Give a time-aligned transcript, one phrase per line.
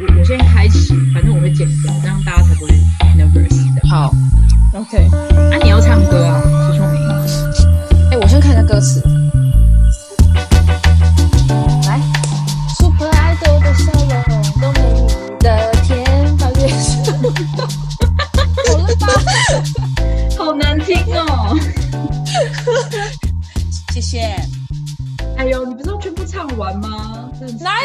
[0.00, 2.72] 我我先开始，反正我会剪掉，这样大家才不会
[3.16, 3.88] nervous 的。
[3.88, 4.12] 好
[4.74, 5.08] ，OK。
[5.52, 7.00] 啊，你要唱歌啊，徐聪明。
[8.10, 9.00] 哎，我先看一下歌词。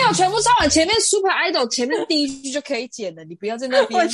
[0.10, 0.70] 有全部唱完？
[0.70, 4.10] 前面 Super Idol 前面第一句就可以剪了，你不要在那边，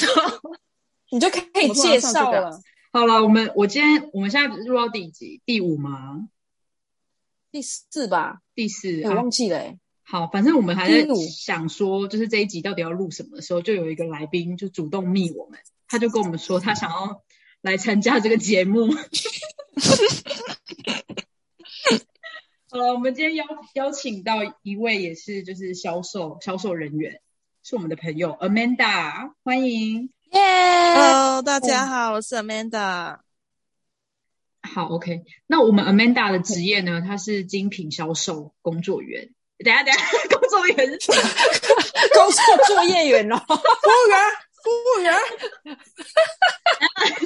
[1.11, 2.59] 你就可以介绍了。
[2.91, 5.41] 好了，我们我今天我们现在录到第几？
[5.45, 6.27] 第五吗？
[7.51, 8.41] 第四吧？
[8.53, 9.75] 第四，我忘记了。
[10.03, 17.23] 好，反正我们还在想说，就是这一集到底要录什么的时候，就有一个来宾就主动密我们，他就跟我们说他想要
[17.61, 18.93] 来参加这个节目。
[22.75, 27.21] 呃，我们今天邀邀请到一位也是就是销售销售人员，
[27.63, 30.09] 是我们的朋友 Amanda，欢迎。
[30.33, 30.41] 耶
[30.93, 33.19] ，Hello，大家好，我是 Amanda。
[34.61, 37.01] 好，OK，那我们 Amanda 的职业呢？
[37.01, 39.29] 她是精品销售工作员。
[39.59, 40.01] 等下，等下，
[40.37, 41.21] 工作员是什么？
[42.13, 44.19] 工作作业员哦， 服务员，
[44.61, 45.15] 服务员。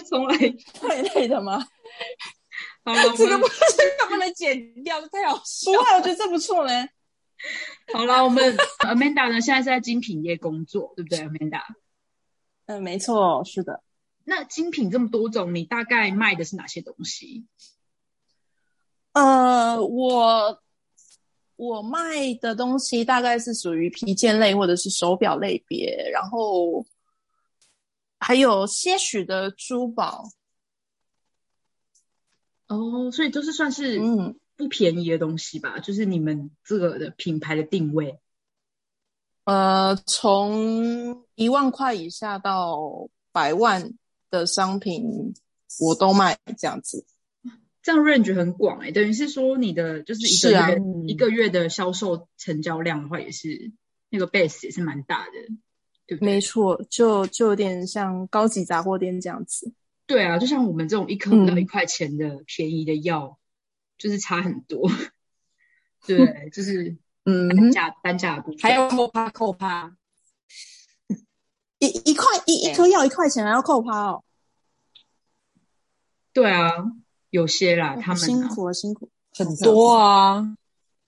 [0.07, 0.37] 从来
[0.79, 1.67] 太累的吗？
[3.15, 5.71] 这个不，这个不能剪掉，太好笑。
[5.71, 6.89] 不会，我觉得这不错嘞。
[7.93, 11.61] 好了，我们 Amanda 呢，现在是在精品业工作，对不对，Amanda？
[12.65, 13.81] 嗯，没错，是的。
[14.25, 17.47] 那精品这么多种，你大概卖的是哪些东西？
[19.13, 20.61] 呃，我
[21.55, 26.85] 我卖的东西大概是属于皮件类或者是手表类别，然后
[28.19, 30.29] 还有些许的珠宝。
[32.69, 35.79] 哦，所以都是算是嗯不便宜的东西吧？
[35.79, 38.19] 就是你们这个的品牌的定位，
[39.45, 43.93] 呃，从一万块以下到百万
[44.29, 45.33] 的商品
[45.79, 47.07] 我都卖，这样子，
[47.81, 53.71] 这样 range 很广哎，等于是说你的就是一个月一个月的销售成交量的话，也是
[54.11, 55.31] 那个 base 也是蛮大的，
[56.05, 56.33] 对不对？
[56.33, 59.73] 没错，就就有点像高级杂货店这样子。
[60.09, 63.37] 对啊，就像我们这种一颗不到一块钱的便宜的药，
[63.99, 64.89] 就是差很多。
[66.07, 69.95] 对，就是嗯，单价单价的部分，还要扣趴扣趴，
[71.77, 74.23] 一一块一一颗药一块钱还要扣趴哦。
[76.33, 76.71] 对啊，
[77.29, 80.57] 有些啦，他们辛苦啊，辛苦很多啊，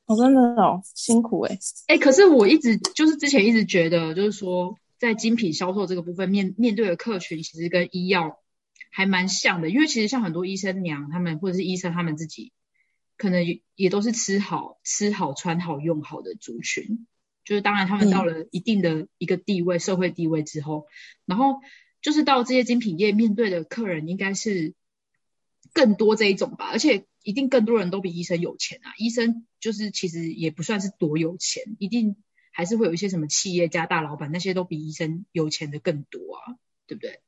[0.05, 1.57] 哦，真的哦，辛苦哎
[1.87, 8.37] 哎，可是我一直就是之前一直觉得，就是说在精品销售这个部分面面对的客群，其实跟医药。
[8.91, 12.51] 还蛮像的，因为其实像很多医生娘他们，或者是医生他们自己，
[13.17, 17.07] 可能也也都是吃好、吃好、穿好、用好的族群。
[17.43, 20.85] 就是当然，他们到了一定的一个地位、社会地位之后，
[21.25, 21.59] 然后
[22.01, 24.75] 就是到这些精品业面对的客人，应该是
[25.73, 26.69] 更多这一种吧。
[26.71, 28.93] 而且一定更多人都比医生有钱啊！
[28.97, 32.15] 医生就是其实也不算是多有钱，一定
[32.51, 37.21] 还是会有一些什么企业家、大老板那些都比医生有钱的更多啊，对不对？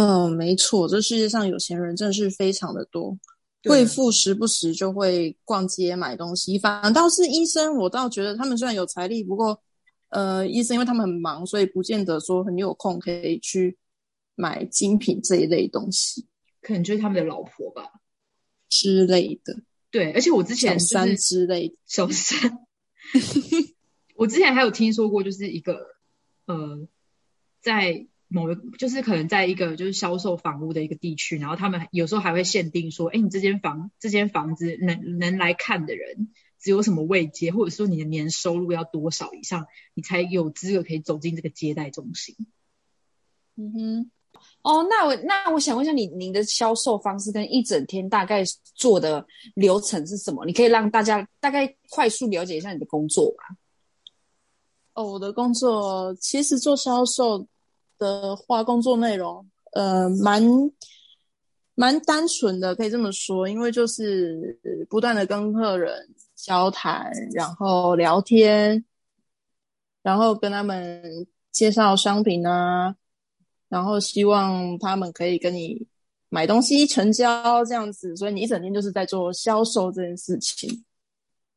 [0.00, 3.18] 嗯，没错，这世界上有钱人真的是非常的多，
[3.64, 6.56] 贵妇时不时就会逛街买东西。
[6.56, 9.60] 反倒是医生，我倒觉得他们虽然有财力，不过，
[10.10, 13.76] 呃，医生因为他们很忙，所以不见得说很有空可以去
[14.36, 16.24] 买精品这一类东西。
[16.62, 17.82] 可能就是他们的老婆吧
[18.68, 19.52] 之类的。
[19.90, 22.38] 对，而且我之前小三之类小三，
[24.14, 25.76] 我之前还有听说过，就是一个
[26.46, 26.86] 呃，
[27.60, 28.06] 在。
[28.30, 36.28] 某个就是可能在一个就是销售房屋的一个地区，然后他们有时候还会限定说，哎，你这间房这间房子能能来看的人
[36.60, 42.36] 只有什么位阶，或者说你的年收入要多少以上，你才有资格可以走进这个接待中心。
[43.56, 44.10] 嗯哼，
[44.60, 50.44] 哦，那我那我想问一下，你您的销售方式跟一整天大概做的流程是什么？
[50.44, 53.56] 你可以让大家大概快速了解一下你的工作吧？
[54.92, 57.48] 哦，我的工作其实做销售。
[57.98, 60.42] 的话，工作内容呃，蛮
[61.74, 64.58] 蛮单纯的，可以这么说，因为就是
[64.88, 68.82] 不断的跟客人交谈，然后聊天，
[70.02, 71.02] 然后跟他们
[71.52, 72.96] 介绍商品啊，
[73.68, 75.86] 然后希望他们可以跟你
[76.30, 80.84] 买东西成交这样子，所以你一整天就是在做销售这件事情。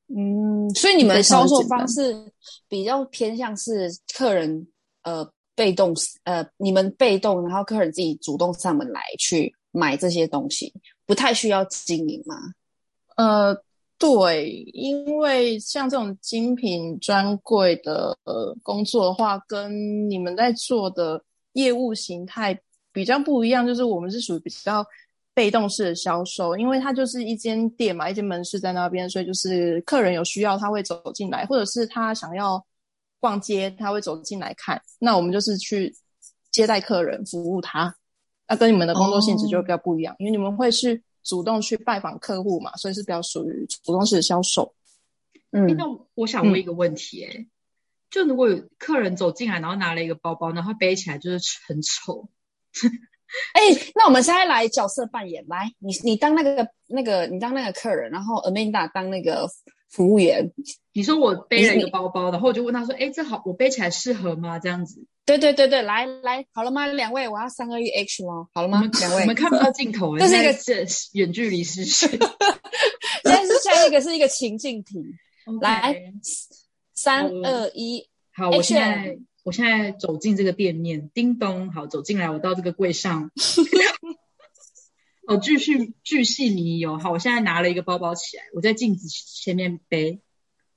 [0.08, 2.32] 嗯，所以你们的销售方式
[2.68, 4.68] 比较偏向是客人
[5.04, 5.32] 呃。
[5.62, 5.94] 被动
[6.24, 10.74] 呃，你们被动，然后客人自己主动上门来去买这些东西，
[11.06, 12.36] 不太需要经营吗？
[13.16, 13.56] 呃，
[14.00, 21.24] 对，因为像这种精品专柜的呃工作的话，跟你们在做的
[21.54, 22.60] 业务形态
[22.92, 24.84] 比较不一样，就是我们是属于比较
[25.36, 32.66] 被动式的销售，因为它就是一间店嘛，一间门市在那边，所以就是客人有需要他会走进来，或者是他想要
[33.22, 35.96] 逛街，他会走进来看，那我们就是去
[36.52, 37.96] 接待客人，服务他。
[38.50, 41.02] 那跟你们的工作性质就比较不一样，因为你们会是。
[41.24, 44.74] 主动去拜访客户嘛，所以是比较属于主动式的销售。
[45.52, 45.86] 嗯，那
[46.16, 47.46] 我想问一个问题，哎，
[48.10, 52.28] 就如果有客人走进来，然后拿了一个包包，然后背起来就是很丑。
[53.54, 53.62] 哎，
[53.96, 59.48] 那我们现在来角色扮演，来，你你当那个那个，你当那个客人，然后 Amanda 当那个
[59.90, 60.52] 服务员。
[60.94, 65.06] 你说我背了一个包包，然后我就问他说：“哎，这好，我背起来适合吗？”这样子。
[65.26, 66.88] 对对对对，来来，好了吗？
[66.88, 68.48] 两位，我要三二一 H 吗？
[68.54, 68.82] 好了吗？
[69.00, 70.54] 两位，我们看不到镜头， 这是一个
[71.14, 72.10] 远距离视讯。
[73.24, 75.00] 现在是下一个是一个情境题，
[75.62, 75.96] 来，
[76.94, 83.32] 三二一，好，我现在我现在走进这个店面，叮咚，好，走进来，我到这个柜上，
[85.28, 90.22] 哦，继续巨细迷游，好，我现在拿了一个包包起来，我在镜子前面背，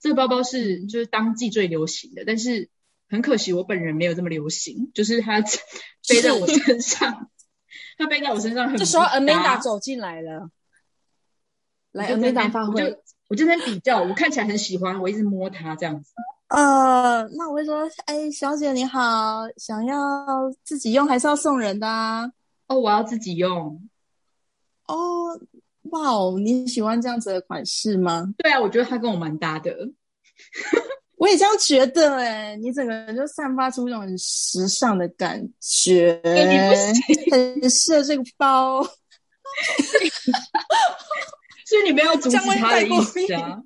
[0.01, 2.71] 这个包包是就是当季最流行的，但是。
[3.07, 5.41] 很可惜，我本人没有这么流行，就是它
[6.09, 7.31] 背在我身上，
[7.97, 8.77] 它背在我身上很。
[8.81, 10.51] 这时候，Amanda 走进来了，
[11.93, 12.97] 来，Amanda 发挥，
[13.29, 16.13] 我就在比较，我看起来很喜欢，我一直摸它这样子。
[16.55, 19.99] 呃，那我会说，哎，小姐你好，想要
[20.63, 22.31] 自己用还是要送人的啊？
[22.69, 23.83] 哦，我要自己用。
[24.87, 25.37] 哦，
[25.91, 28.33] 哇哦，你喜欢这样子的款式吗？
[28.39, 29.77] 对啊，我觉得它跟我蛮搭的。
[31.19, 36.21] 我也这样觉得哎，你整个人就散发出一种很时尚的感觉，
[37.33, 38.81] 很适合这个包。
[41.67, 43.61] 所以你没有阻止他的意思啊？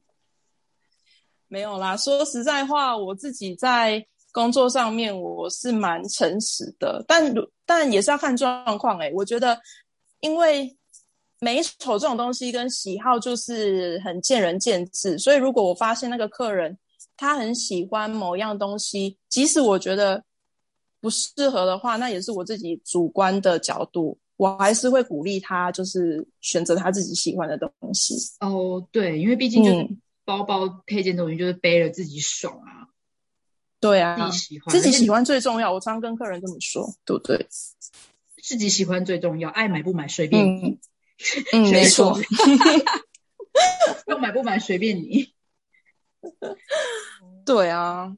[1.48, 7.34] 没有啦，说实在话，我自己在工作上面我是蛮诚实的，但
[7.66, 9.10] 但也是要看状况哎。
[9.14, 9.60] 我觉得，
[10.20, 10.76] 因为
[11.40, 16.78] 美丑这种东西跟喜好就是很见仁见智，所以如果我发现那个客人。
[17.20, 20.22] 他很喜欢某样东西，即使我觉得
[21.00, 28.14] 不适合的话，那也是我自己主观的角度，我还是会鼓励他，就是选择他自己喜欢的东西。
[28.38, 29.88] 哦，对，因为毕竟就是
[30.28, 32.92] 包包配件东西，就是背了自己爽啊。
[33.80, 35.72] 对啊，自己喜欢，自己喜欢最重要。
[35.72, 37.46] 我常跟客人这么说，对不对？
[38.42, 40.78] 自己喜欢最重要，爱买不买随便你。
[41.54, 42.18] 嗯， 没错。
[44.06, 45.32] 要买不买随便你。
[47.46, 48.14] 对啊，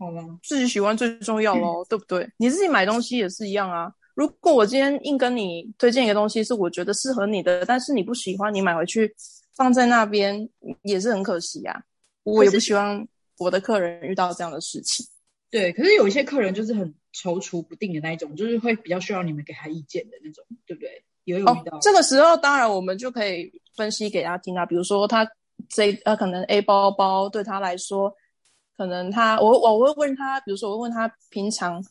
[0.00, 2.28] 好了，自己喜欢最重要喽，对不对？
[2.38, 3.92] 你自己买东西也是一样啊。
[4.14, 9.14] 如果我今天硬跟你推荐一个东西，是我觉得适合你的，但是你不喜欢，你买回去
[9.60, 10.48] 放在那边
[10.80, 11.82] 也是很可惜啊。
[12.22, 15.04] 我也不希望我的客人遇到这样的事情。
[15.50, 21.04] 对，可是有一些客人就是很踌躇不定的那一种，就是会比较需要你们给他意见的那种，对不对？
[21.24, 21.78] 也有遇到。
[21.82, 25.30] 这个时候，当然我们就可以分析给他听啊，比如说他。
[25.68, 28.12] 这呃，可能 A 包包对他来说，
[28.78, 31.84] 可能他我我会问他，比如说我会问他平常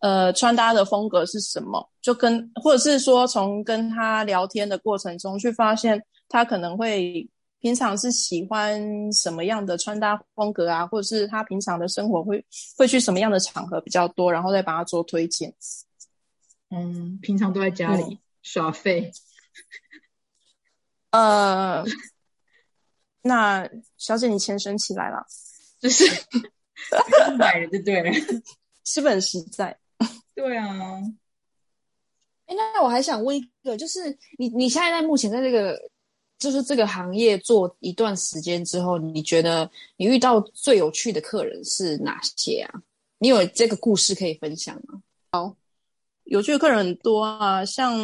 [0.00, 7.28] 呃穿搭的风格是什么，就跟或者是说从跟他聊天的过程中去发现他可能会
[7.60, 8.80] 平常是喜欢
[9.12, 12.44] 什么样的穿搭风格啊，或者是他平常的生活会
[12.76, 15.54] 会去什么样的场合比较多，然后再帮他做推荐。
[16.70, 19.12] 嗯，平常都在家里耍废。
[21.12, 21.84] 呃。
[23.26, 23.66] 那
[23.96, 25.24] 小姐，你钱省起来了，
[25.80, 26.04] 就是
[27.38, 28.12] 买了就对了，
[28.84, 29.74] 是不是很实在？
[30.36, 30.68] 对啊。
[32.44, 35.74] 哎，那我还想问一个，就是你你现在在目前在这个
[36.44, 42.82] 就是这个行业做一段时间之后，你觉得你遇到最有趣的客人是哪些啊？
[43.18, 45.00] 你有这个故事可以分享吗？
[45.32, 45.56] 好，
[46.24, 47.98] 有趣的客人很多啊，像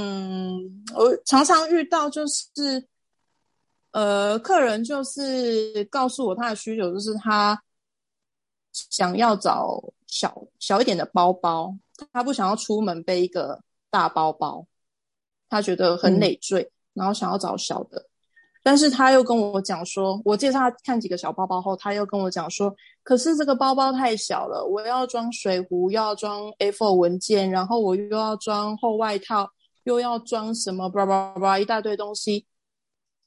[0.94, 2.84] 我常常遇到就是。
[3.92, 7.60] 呃，客人就是告诉我他的需求，就是他
[8.72, 11.76] 想要找小小一点的包包，
[12.12, 14.64] 他不想要出门背一个大包包，
[15.48, 18.06] 他觉得很累赘，然后想要找小的。
[18.62, 29.48] 但是他又跟我讲说，我介绍他看几个小包包后，他又跟我讲说，可是这个包包太小了，我要装水壶，要装 A4 文件，然后我又要装厚外套，
[29.84, 32.46] 又要装什么叭叭叭一大堆东西。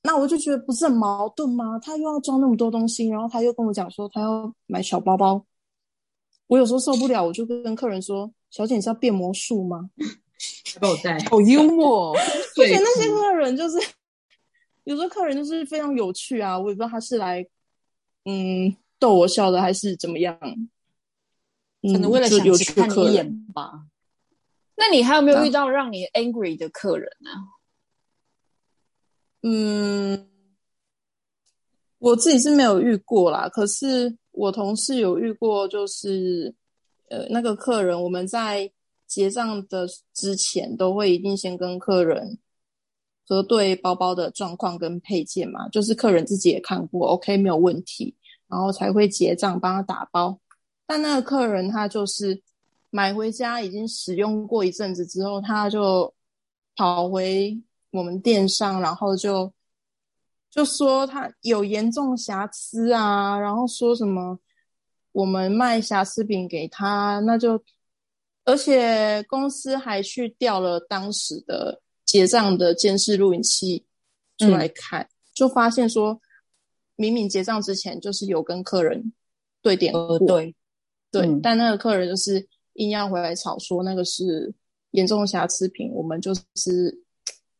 [0.03, 1.79] 那我就觉得不是很矛盾吗？
[1.79, 5.43] 他又要装那么多东西，然后他又跟我讲说他要买小包包，
[6.47, 9.89] 我有时候受不了，我就跟客人说：“小姐，你是要变魔术吗？”
[10.79, 12.13] 帮我带，好幽默。
[12.59, 13.77] 而且那些客人就是
[14.83, 17.45] 有的客人就是非常有趣啊，我也不知道他是来
[18.25, 20.37] 嗯逗我笑的还是怎么样，
[21.81, 23.13] 可能为了想嗯就有看你一。
[23.13, 23.85] 眼吧。
[24.75, 27.29] 那你还有没有遇到让你 angry 的客人呢、
[29.43, 30.27] 嗯，
[31.99, 36.53] 我自己是没有遇过啦，可是我同事有遇过，就是
[37.09, 38.69] 呃那个客人，我们在
[39.05, 42.39] 结账的之前都会一定先跟客人
[43.27, 48.15] 核对包包的状况跟配件嘛，就是客人自己也看过，OK 没有问题，
[48.47, 50.39] 然后才会结账帮他打包。
[50.85, 52.41] 但那个客人他就是
[52.89, 56.13] 买回家已经使用过一阵子之后，他就
[56.75, 57.57] 跑回
[57.91, 59.51] 我们店上，然后就
[60.51, 64.37] 就说他有严重瑕疵啊，然后说什么
[65.13, 67.63] 我们卖瑕疵品给他，那就
[68.43, 71.81] 而且公司还去调了当时的
[72.13, 73.83] 结账的监视录影器
[74.37, 76.21] 出来看，就发现说
[76.95, 79.11] 明明结账之前就是有跟客人
[79.63, 79.91] 对点
[80.27, 80.55] 对，
[81.09, 84.53] 对，嗯但那个客人就是硬要回来吵说那个是
[84.91, 87.03] 严重瑕疵品，我们就是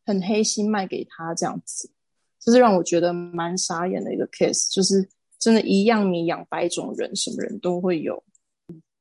[0.06, 1.90] 很黑心卖给他这样子，
[2.38, 5.08] 这是让我觉得蛮傻眼的一个 case，就是
[5.40, 8.22] 真的一样米养百种人，什么人都会有。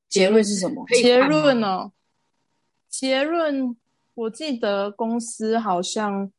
[0.10, 0.84] 结论是什么？
[1.00, 1.92] 结论哦，
[2.90, 3.78] 结论
[4.16, 6.32] 我记得公司好像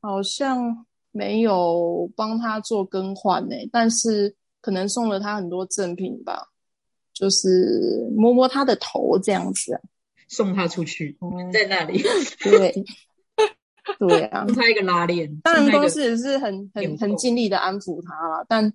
[0.00, 6.48] 好像没有帮他做更换呢，但是可能送了他很多赠品吧，
[7.12, 9.80] 就是摸摸他的头这样子啊。
[10.28, 12.02] 送他出去，哦在那里
[12.42, 12.84] 对，
[13.98, 15.36] 对啊送，他一个拉链。
[15.42, 18.72] 当然公司也是很很很尽力的安抚他了，但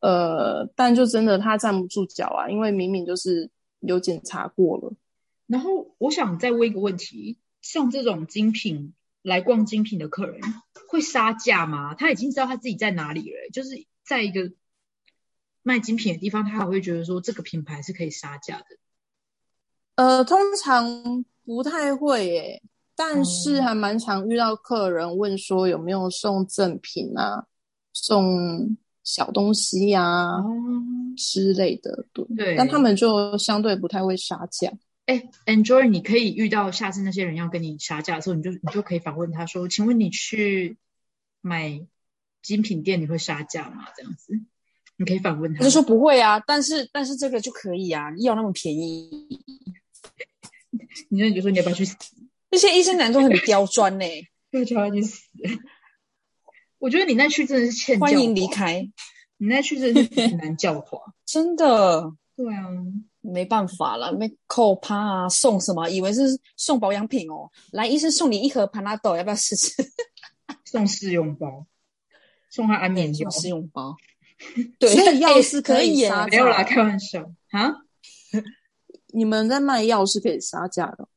[0.00, 3.50] 呃，但就真的他站不住脚啊，因为明明就是
[3.80, 4.92] 有检查过了。
[5.50, 10.40] 然后我想再问一个问题：像这种精品来逛精品的客人
[10.88, 11.94] 会杀价吗？
[11.96, 13.70] 他已经知道他自己在哪里了，就是
[14.04, 14.52] 在一个
[15.64, 18.64] 卖精品的地方，他还会觉得说这个品牌是可以杀价的。
[19.96, 22.62] 呃，通常不太会诶，
[22.94, 27.44] 但是哦还蛮常遇到客人问说有没有送赠品啊，
[27.92, 30.44] 送小东西呀、哦，
[31.16, 32.24] 之类的，对。
[32.36, 34.72] 对但他们就相对不太会杀价。
[35.10, 40.76] 哎，Enjoy，你可以遇到下次那些人要跟你杀价的时候，你就你就可以反问他说：“请问你去
[41.40, 41.84] 买
[42.42, 44.40] 精品店，你会杀价吗？”这样子，
[44.96, 45.58] 你可以反问他。
[45.58, 49.10] 他就说不会啊，但是但是这个就可以啊，要那么便宜，
[51.10, 51.96] 你那你就说你要不要去死？
[52.48, 54.04] 那些医生男都很刁钻呢、
[54.52, 55.22] 要叫他去死。
[56.78, 58.88] 我觉得你那去真的是欠教欢迎离化，开，
[59.38, 61.00] 你那去真的是很难教化。
[61.26, 62.68] 真的对啊，
[63.20, 65.88] 没办法了，没扣趴啊，送什么？
[65.88, 66.22] 以为是
[66.56, 69.72] 送保养品哦，来医生送你一盒潘拉豆，要不要试试？
[70.64, 71.66] 送试用包，
[72.50, 73.96] 送他安眠药送，试用包，
[74.78, 77.76] 对，所以药哎是可以杀没有啦，价开玩笑啊。
[79.12, 81.08] 你们在卖药是可以杀价的，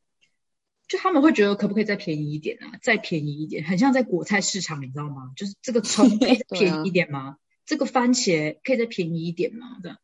[0.88, 2.80] 就他们会觉得可不可以再便宜一点啊？
[2.82, 5.32] 再便宜一点，很像在果菜市场，你知道吗？
[5.36, 7.38] 就是这个葱可以再 便宜一点吗？
[7.66, 9.78] 这个番茄可以再便宜一点吗？
[9.84, 9.98] 这样，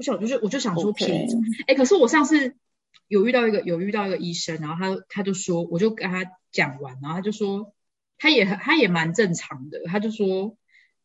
[0.00, 1.34] 我想就是我就想说便宜。
[1.66, 2.56] 哎，可是我上次
[3.06, 7.74] 有遇到一个有遇到一个医生，然后他他就说，我就跟他讲完，然后他就说
[8.16, 10.56] 他也很他也蛮正常的，他就说。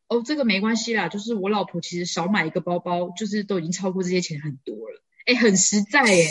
[0.08, 6.28] 哦，这个没关系啦，就是我老婆其实少买一个包包，就是都已经超过这些钱很多了，哎，很实在耶，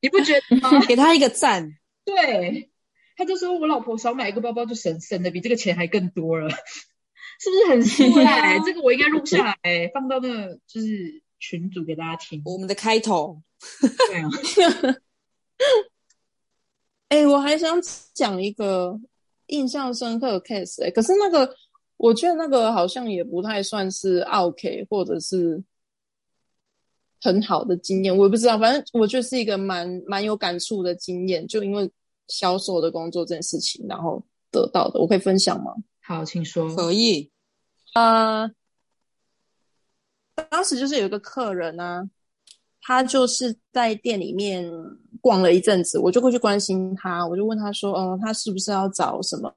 [0.00, 0.80] 你不觉得吗？
[0.88, 1.76] 给他一个赞。
[2.06, 2.70] 对，
[3.18, 6.48] 他就说我老婆少买一个包包就省省的比这个钱还更多了，
[7.38, 12.40] 是不是很帅、啊 这个我应该录下来，放到那个就是群组给大家听。
[12.44, 13.42] 我们的开头，
[14.08, 14.28] 对啊，
[17.08, 17.76] 哎、我还想
[18.14, 18.96] 讲一个
[19.46, 21.52] 印象深刻的 case，哎、可是那个
[21.96, 25.60] 我觉得那个好像也不太算是 OK，或者是
[27.20, 31.90] 很好的经验，我也不知道，反正我觉得是一个蛮蛮有感触的经验，就因为
[32.28, 35.74] 销售的工作这件事情，然后得到的，我可以分享吗？
[36.00, 36.74] 好，请说。
[36.74, 37.30] 可以，
[37.94, 38.50] 呃，
[40.48, 42.08] 当时就是有一个客人呢、
[42.80, 44.64] 他就是在店里面
[45.20, 49.52] 逛了一阵子，我就过去关心他，我就问他说，嗯、他是不是要找什么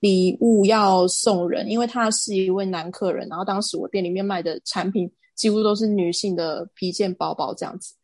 [0.00, 1.68] 礼物要送人？
[1.68, 7.94] 因为他是一位男客人，然后当时我店里面卖的产品几乎都是女性的皮件包包这样子，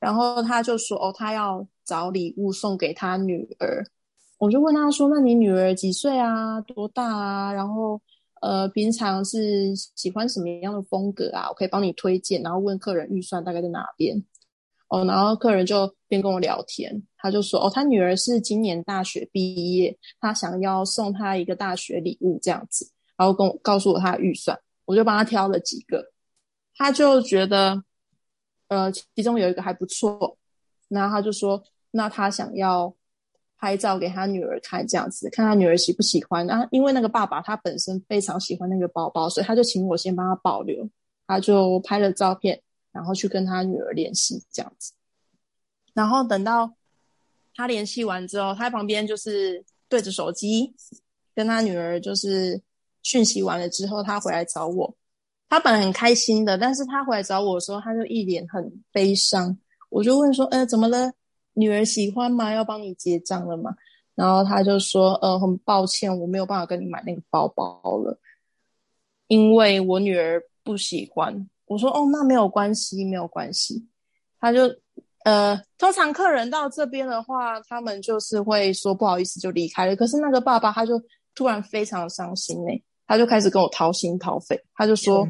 [0.00, 3.84] 然后他就说，哦，他要找礼物送给他女儿。
[4.38, 6.60] 我就问他说：“那你女儿几岁啊？
[6.62, 7.52] 多大啊？
[7.52, 7.98] 然后
[8.44, 11.48] 呃，平常是喜欢什么样的风格啊？
[11.48, 12.42] 我可以帮你推荐。
[12.42, 14.22] 然后问客人预算大概在哪边。
[14.88, 22.86] 哦，然后客人就边跟我聊天，他就说哦，他女儿是今年大学毕业，他想要送她一个大学礼物这样子，
[23.16, 26.12] 然后跟我告诉我他的预算，我就帮他挑了几个，
[26.76, 27.82] 他就觉得
[28.68, 30.36] 呃其中有一个还不错，
[30.88, 32.94] 然后他就说那他想要
[33.58, 40.88] 拍照给他女儿看这样子，看他女儿喜不喜欢啊，因为那个爸爸他本身非常喜欢那个包包，所以他就请我先帮他保留，
[41.26, 42.60] 他就拍了照片。
[42.92, 44.92] 然后去跟他女儿联系这样子，
[45.94, 46.72] 然后等到
[47.56, 50.72] 他联系完之后，他旁边就是对着手机
[51.34, 52.62] 跟他女儿就是
[53.02, 54.94] 讯息完了之后，他回来找我。
[55.48, 59.58] 他本来很开心的，但是他回来找我的时候，他就一脸很悲伤。
[59.88, 61.12] 我就问说：“呃，怎么了？
[61.54, 62.52] 女儿喜欢吗？
[62.52, 63.74] 要帮你结账了吗？”
[64.14, 68.18] 然后他就说：“呃，很抱歉，我没有办法跟你买那个包包了，
[69.26, 73.88] 因为我女儿不喜欢。”我说哦，那没有关系，没有关系。
[74.38, 74.62] 他就
[75.24, 79.96] 呃，通常客人到这边的话，他们就是会说不好意思就离开了。
[79.96, 81.02] 可是那个爸爸他就
[81.34, 85.26] 突然非常伤心哎，他就开始跟我掏心掏肺，他就说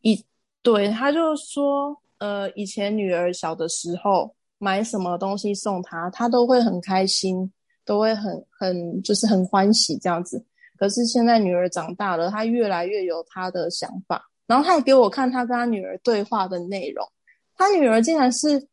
[0.00, 0.24] 以
[0.62, 7.52] 对，他就说呃，以前女儿小的时候买什么东西送她，她都会很开心，
[7.84, 10.44] 都会很很就是很欢喜这样子。
[10.78, 14.28] 可是现在女儿长大了，她越来越有她的想法。
[14.44, 17.08] 然后他也给我看他跟他女儿对话的内容，
[17.56, 18.68] 他女儿竟然是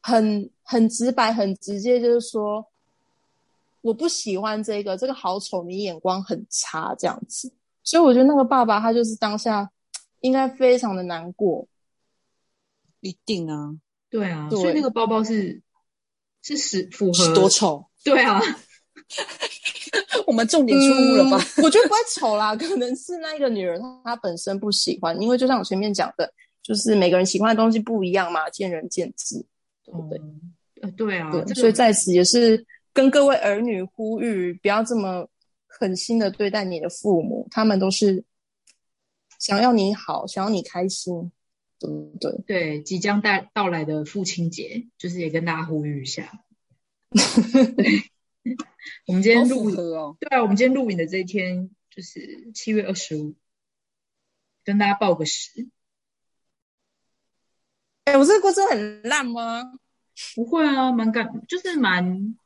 [0.00, 2.66] 很很直白、很直接，就是说
[3.82, 7.52] 我不喜欢这个，这个好丑，你眼光很差这样子。
[7.84, 9.70] 所以我觉得那个爸爸他就是当下
[10.22, 11.68] 应该非常的难过，
[13.00, 13.76] 一定啊，
[14.12, 15.60] 对啊，所以那个包包是
[16.42, 18.40] 是是符合多丑， 对啊。
[20.26, 21.44] 我们重点出误了吧？
[21.62, 29.44] 我觉得不会丑啦， 可能是那个女人她本身不喜欢，因为就像我前面讲的，就是每个人喜欢的东西不一样嘛，见仁见智，
[29.84, 30.20] 对不对？
[30.82, 35.26] 呃，对啊，对，所以在此也是跟各位儿女呼吁，不要这么
[35.66, 38.22] 狠心的对待你的父母，他们都是
[39.38, 41.30] 想要你好，想要你开心，
[41.88, 42.42] 对不对？
[42.46, 46.32] 对，即将带到来的父亲节，就是也跟大家呼吁一下。
[49.06, 53.34] 我们今天录哦，对啊，我们今天录影的这一天就是七月二十五，
[54.64, 55.68] 跟大家报个时。
[58.04, 59.72] 哎，我这个故事很烂吗？
[60.34, 62.36] 不会啊，蛮感，就是蛮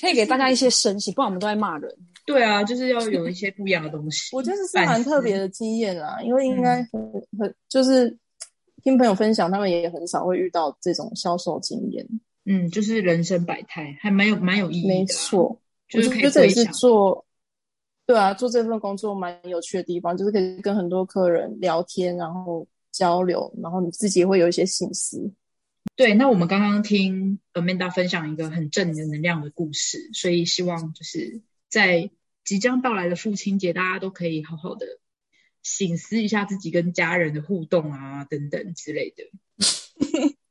[0.00, 1.90] 可以给大家一些神奇，不然我们都在骂人。
[2.26, 4.34] 对啊，就是要有一些不一样的东西。
[4.34, 8.16] 我觉得是蛮特别的经验啊，因为应该很很就是
[8.82, 12.06] 听朋友分享，他们也很少会遇到这种销售经验。
[12.46, 14.88] 嗯，就是人生百态，还蛮有蛮有意义的。
[14.88, 17.24] 没错，就是可以这也是做，
[18.06, 25.30] 对啊，做这份工作蛮有趣的地方，就是可以跟很多客人聊天，然后交流，然后你自己也会有一些心思。
[25.96, 32.10] 对，那我们刚刚听 Amanda 分享一个很正能量的故事，所以希望就是在
[32.44, 34.86] 即将到来的父亲节，大家都可以好好的
[35.62, 39.24] 醒思一下自己跟家人的互动啊，等等之类的。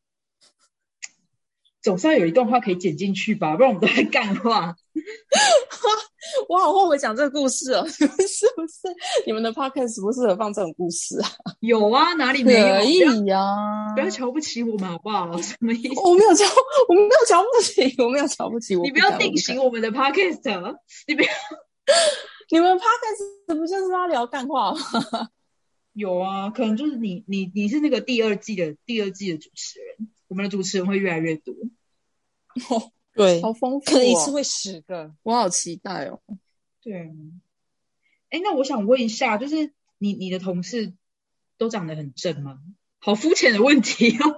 [1.84, 4.76] 总算有一段话可以剪进去吧，不然我们都在干话。
[6.48, 8.88] 我好后悔讲这个故事哦， 是不是？
[9.26, 11.30] 你们的 podcast 不适合放这种故事啊？
[11.60, 12.76] 有啊，哪里没有？
[12.78, 13.38] 可以呀，
[13.94, 15.36] 不要瞧不起我们好不好？
[15.42, 16.02] 什么意思？
[16.02, 16.46] 我没有瞧，
[16.88, 18.84] 我没有瞧不起，我没有瞧不起我。
[18.84, 20.76] 你不要定型我们的 podcast，
[21.08, 21.30] 你不要。
[22.50, 24.80] 你们 podcast 不就是要聊干话吗？
[25.94, 30.10] 有啊，可能就是你，你，你是那个第二季的第二季的主持人。
[30.34, 31.54] 我们的主持人会越来越多，
[32.70, 36.20] 哦， 对，好丰富，可能一次会十个，我好期待哦。
[36.82, 37.12] 对，
[38.32, 40.96] 哎，那我想问一下，就是你你的同事
[41.60, 42.58] 都长得很正吗？
[42.98, 44.36] 好肤浅的问题哦。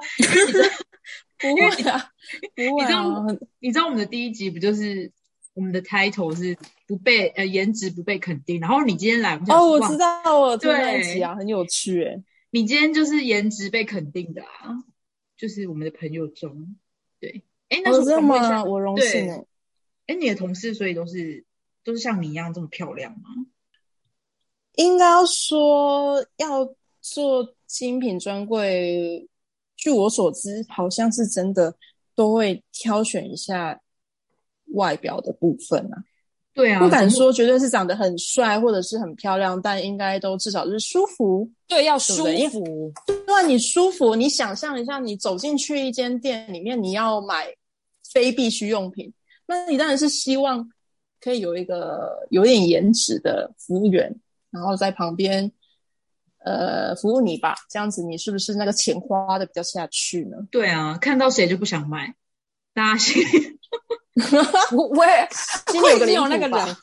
[1.39, 2.11] 不会啊，
[2.53, 3.25] 不会啊。
[3.59, 5.13] 你知道我们的第一集不就是
[5.53, 12.21] 我们的 title 是不被呃颜值不被肯定，然后你今天来哦，我知道，我对那集啊，很有趣哎。
[12.49, 14.83] 你今天就是颜值被肯定的啊。
[15.37, 16.75] 就是我们的朋友中，
[17.19, 18.63] 对，哎，那是吗？
[18.63, 19.45] 我荣幸哎，
[20.07, 21.45] 哎，你的同事所以都是
[21.83, 23.29] 都是像你一样这么漂亮吗？
[24.73, 29.29] 应该要说要做精品专柜，
[29.75, 31.77] 据我所知，好像是真的
[32.13, 33.81] 都会挑选一下
[34.73, 36.03] 外表的部分啊。
[36.55, 41.51] 对啊，不敢说绝对是长得很帅或者是很漂亮，但应该都至少是舒服。
[41.67, 42.93] 对，要舒服。
[43.05, 47.47] 对啊，你舒服，你想象一下，你走进去一间店里面，你要买
[48.09, 49.13] 非必需用品，
[49.45, 50.69] 那你当然是希望
[51.19, 54.15] 可以有一个有点颜值的服务员，
[54.49, 55.51] 然后在旁边，
[56.45, 60.37] 呃服务你吧，这样子你是不是那个钱花的比较下去呢？
[60.49, 62.15] 对啊，看到谁就不想买，
[62.73, 63.21] 大家心
[64.71, 65.27] 我我也
[65.71, 66.75] 心里有那个人，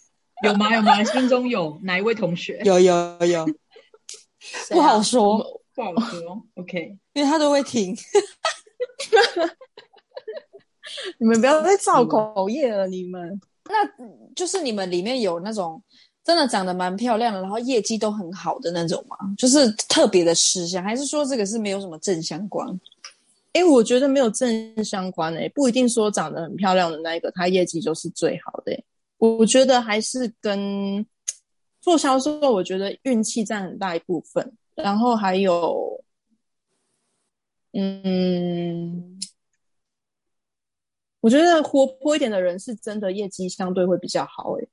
[0.45, 0.75] 有吗？
[0.75, 1.03] 有吗？
[1.05, 2.61] 心中有哪一位同学？
[2.65, 3.47] 有有有，
[4.71, 5.39] 不好说，
[5.75, 6.43] 不好说。
[6.57, 7.97] OK， 因为他都会听。
[11.19, 13.41] 你们不要再造口业了，你们。
[13.65, 13.89] 那
[14.35, 15.83] 就是你们里面有那种
[16.25, 19.17] 真的长得蛮漂亮的，然后业绩都很好的那种吗？
[19.39, 22.69] 就是特别的吃香，还是说这个是没有什么正相关？
[23.53, 28.85] 哎，我觉得没有正相关诶，不一定说长得很漂亮的那一个，他业绩就是最好的诶。
[29.19, 31.05] 我觉得还是跟
[31.81, 36.03] 做销售，我觉得运气占很大一部分，然后还有，
[37.73, 39.19] 嗯，
[41.21, 44.69] 我觉得活泼一点的人是真的业绩相对会比较好诶。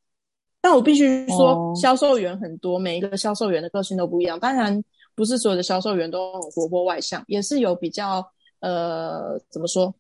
[0.62, 4.40] 但我必须说哦，销售员很多，每一个销售员的个性都不一样。
[4.40, 4.84] 当然，
[5.16, 8.26] 不是所有的销售员都很活泼外向，也是有比较
[8.60, 9.94] 呃，怎么说，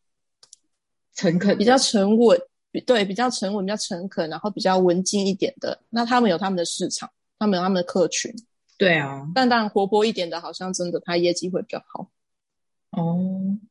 [1.15, 2.39] 诚恳比较沉稳，
[2.71, 5.79] 比对，比较沉稳，比较诚恳，然后比较文静一点的。
[5.89, 8.33] 那他们有他们的市场，他们有他们的客群。
[8.77, 9.27] 对啊。
[9.33, 12.09] 但当然，活泼一点的，好像真的他业绩会比较好。
[12.91, 13.19] 哦，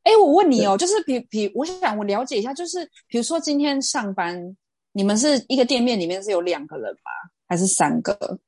[0.04, 4.56] 哎，我问你哦，就是比比，我想我了解一下，就是比如说今天上班，
[4.92, 7.10] 你们是一个店面里面是有两个人吗？
[7.46, 8.38] 还是三个？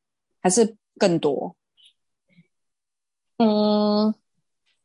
[0.40, 1.55] 还是更多？
[3.38, 4.14] 嗯，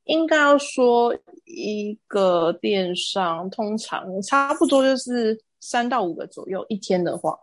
[0.06, 1.16] 应该要说
[1.46, 7.38] 一个电商通常差不多就是三到五个左右，一天的话。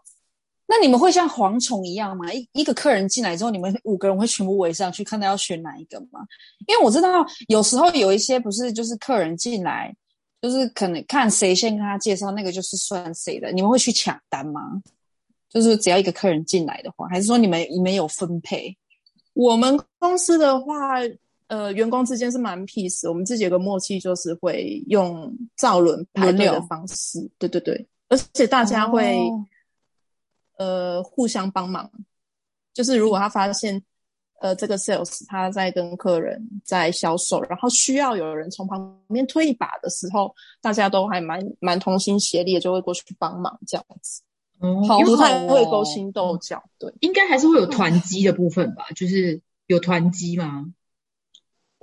[0.67, 2.33] 那你们会像蝗虫一样吗？
[2.33, 6.21] 一一个客人进来之后，你们五个人会全部围上去，看他要选哪一个吗？
[6.67, 9.95] 因为我知道有时候有一些不是就是客人进来，
[10.41, 13.53] 就是可能看谁先跟他介绍，那个就是算谁的。
[13.53, 14.81] 你们会去抢单吗？
[15.51, 18.75] 就是只要一个客人进来的话，还是说你们你们有分配？
[19.35, 21.01] 我们公司的话，
[21.53, 29.45] 呃，员工之间是蛮 peace，我们自己有个默契，就是会用造轮排队的方式，对对对，而且大家会、哦
[30.57, 31.91] 呃互相帮忙，
[32.73, 33.83] 就是如果他发现
[34.41, 44.23] 呃这个 sales 他在跟客人在销售，然后需要有人从旁边推一把的时候，大家都还蛮蛮同心协力的，就会过去帮忙这样子，
[44.61, 46.91] 哦，好因为不太会哦勾心斗角，对。
[47.01, 48.87] 应该还是会有团积的部分吧？
[48.97, 50.73] 就是有团积吗？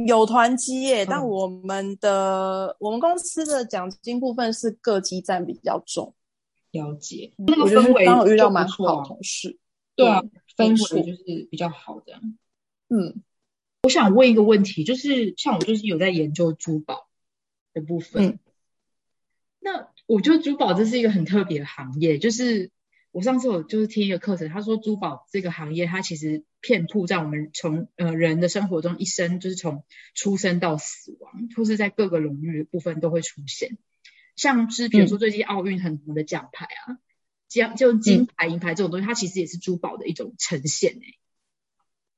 [0.06, 1.28] 有团积耶，但嗯。
[1.28, 6.14] 我们的我们公司的奖金部分是个机占比较重，
[6.72, 9.58] 了解，那个氛围刚好遇到蛮好的同事。
[9.96, 10.24] 对啊，
[10.56, 12.20] 氛围就是比较好的。
[12.90, 13.22] 嗯。
[13.84, 17.08] 我想问一个问题，就是像我就是有在研究珠宝
[17.74, 18.40] 的部分，嗯。
[19.62, 22.72] 那我觉得珠宝这是一个很特别的行业，就是
[23.12, 33.78] 我上次有就是听一个课程，他说珠宝这个行业它其实遍布在我们从呃人的生活中一生，就是从出生到死亡，或是在各个领域的部分都会出现，
[34.36, 37.00] 像是比如说最近奥运很红的奖牌啊，
[37.48, 41.18] 奖就金牌、银牌这种东西，它其实也是珠宝的一种呈现诶、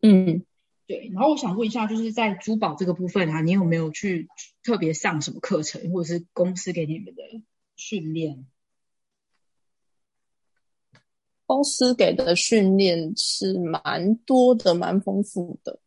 [0.01, 0.43] 嗯，
[0.87, 4.27] 对，然后我想问一下，就是在珠宝这个部分啊，你有没有去
[4.63, 7.21] 特别上什么课程，或者是公司给你们的
[7.75, 8.45] 训练？
[11.51, 15.77] 公司给的训练是蛮多的，蛮丰富的。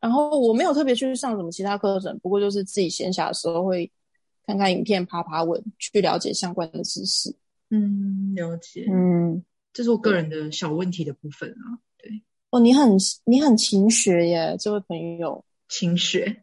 [0.00, 3.88] 然后我没有特别去上什么其他课程，不过就是自己闲暇的时候会
[4.44, 7.32] 看看影片、爬爬文，去了解相关的知识。
[7.70, 8.84] 嗯，了解。
[8.90, 11.78] 嗯，这是我个人的小问题的部分啊。
[11.98, 12.10] 对，
[12.50, 15.44] 哦，你很你很勤学耶，这位朋友。
[15.68, 16.42] 勤学，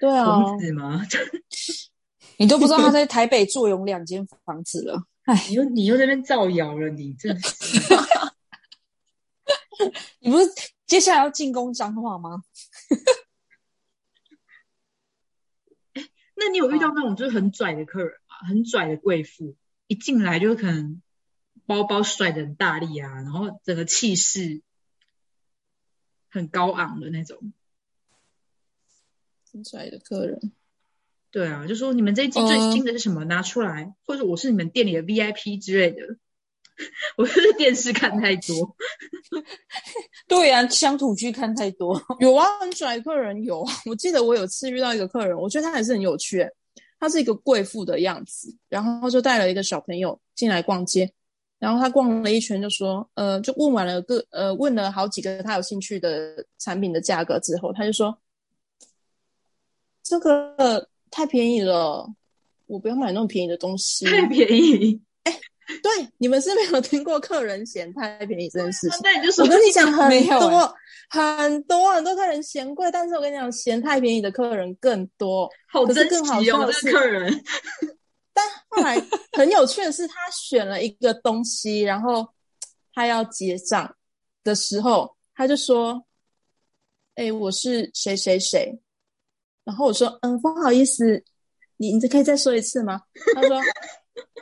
[0.00, 1.02] 对啊，孔子吗？
[2.40, 5.02] 你都不知道他在台北坐拥两间房子了。
[5.48, 7.80] 你又你又在那边造谣了，你真是。
[10.20, 10.44] 你不是
[10.86, 12.42] 接下来要进攻脏话吗？
[16.34, 18.48] 那你有遇到那种就是很拽的客人吗？
[18.48, 21.02] 很拽的贵妇，一进来就可能
[21.66, 24.62] 包包甩得很大力啊，然后整个气势
[26.28, 27.52] 很高昂的那种。
[29.52, 30.52] 很拽的客人。
[31.30, 33.24] 对啊，就说你们这一季最新的是什么？
[33.24, 35.98] 拿出来，或者我是你们店里的 VIP 之类的。
[37.18, 38.76] 我就是电视看太多，
[40.28, 42.00] 对呀、乡土剧看太多。
[42.20, 43.66] 有啊，很拽的客人有。
[43.84, 46.48] 我记得我有次遇到一个客人，我觉得他还是很有趣耶。
[47.00, 51.12] 他是一个贵妇的样子，然后就带了一个小朋友进来逛街，
[51.58, 58.16] 然后他逛了一圈，就说，呃，就问完了个，呃，问了好几个他有兴趣的产品的价格之后，他就说，
[60.04, 62.08] 这个太便宜了，
[62.66, 64.04] 我不要买那么便宜的东西。
[64.06, 65.00] 太便宜。
[65.82, 68.98] 对，你们是没有听过客人嫌太便宜这件事情。
[69.04, 70.74] 那你就说我跟你讲，很多
[71.10, 75.46] 很多很多客人嫌贵，但是我跟你讲，嫌太便宜的客人更多。
[75.70, 77.44] 好是更好惜哦，这笑的是个客人。
[78.32, 78.96] 但后来
[79.32, 82.26] 很有趣的是，他选了一个东西，然后
[82.94, 83.94] 他要结账
[84.42, 86.02] 的时候，他就说
[87.16, 88.74] ：“哎、我是谁谁谁。”
[89.68, 91.22] 然后我说：“嗯，不好意思，
[91.76, 93.02] 你你可以再说一次吗？”
[93.36, 93.60] 他说：“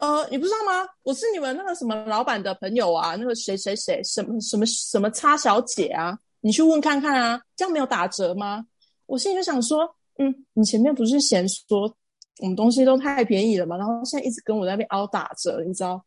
[0.01, 0.89] 呃，你不知道吗？
[1.03, 8.65] 我是你们那个什么老板的朋友啊，那个谁谁谁，什么什么什么叉小姐啊，你去问看看啊，这样没有打折吗？”
[9.07, 11.93] 我心里就想说：“嗯，你前面不是嫌说
[12.39, 16.01] 我们东西都太便宜了嘛，然后现在一直跟我在那边凹打折，你知道？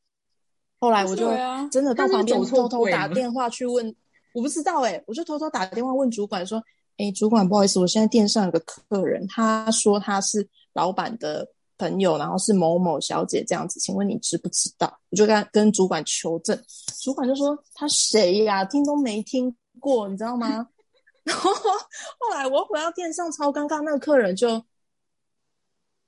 [0.79, 1.29] 后来我就
[1.69, 3.93] 真的到旁边偷偷打电话去问，
[4.33, 6.63] 我不知道哎、我就偷偷打电话问主管说
[6.99, 16.61] ：“哎，主管，不好意思，我现在店上有个客人，他说他是老板的朋友，然后是某某小姐这样子，请问你知不知道？”我就跟跟主管求证，
[17.01, 20.67] 主管就说：“他谁呀、听都没听过，你知道吗？”
[21.23, 24.61] 然后后来我回到店上超尴尬，那个客人就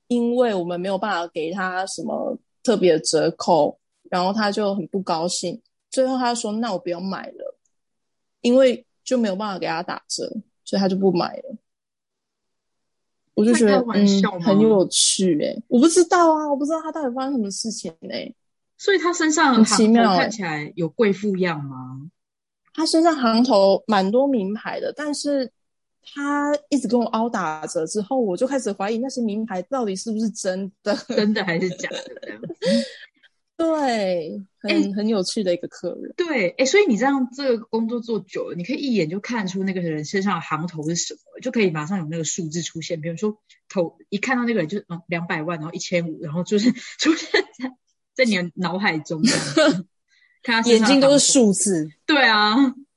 [0.07, 5.61] 因为我们没有办法给他什么特别的折扣，然后他就很不高兴。
[5.89, 7.57] 最后他说：“那我不要买了，
[8.41, 10.29] 因为就没有办法给他打折，
[10.71, 11.57] 所以他就不买了。”
[13.35, 13.83] 我就觉得
[14.39, 18.33] 很有趣诶、我不知道啊，我不知道他到底发生什么事情诶、
[18.77, 22.09] 所以他身上很奇妙欸看起来有贵妇样吗？
[22.73, 25.51] 他身上行头蛮多名牌的，但是
[26.03, 30.95] 他一直跟我凹打折之后，我就开始怀疑那些名牌到底是不是真的。
[31.07, 32.01] 真的还是假的？
[33.61, 36.13] 对，很、哎很有趣的一个客人。
[36.17, 42.99] 对，哎，所以你这样这个工作做久了，你可以一眼就看出那个人身上的行头是什么，就可以马上有那个数字出现。
[43.01, 43.37] 比如说
[43.69, 47.71] 头一看到那个人就是嗯两百万，然后一千五，然后就是出现在
[48.13, 49.21] 在你的脑海中
[50.43, 51.31] 看他眼睛都是。
[51.31, 52.55] 数字，对啊，